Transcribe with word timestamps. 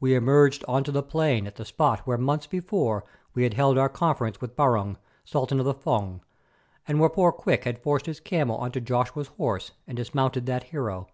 We 0.00 0.16
emerged 0.16 0.64
on 0.66 0.82
to 0.82 0.90
the 0.90 1.04
plain 1.04 1.46
at 1.46 1.54
the 1.54 1.64
spot 1.64 2.00
where 2.00 2.18
months 2.18 2.48
before 2.48 3.04
we 3.32 3.44
had 3.44 3.54
held 3.54 3.78
our 3.78 3.88
conference 3.88 4.40
with 4.40 4.56
Barung, 4.56 4.96
Sultan 5.24 5.60
of 5.60 5.66
the 5.66 5.72
Fung, 5.72 6.20
and 6.88 6.98
where 6.98 7.10
poor 7.10 7.30
Quick 7.30 7.62
had 7.62 7.78
forced 7.80 8.06
his 8.06 8.18
camel 8.18 8.56
on 8.58 8.72
to 8.72 8.80
Joshua's 8.80 9.28
horse 9.28 9.70
and 9.86 9.96
dismounted 9.96 10.46
that 10.46 10.64
hero. 10.74 11.06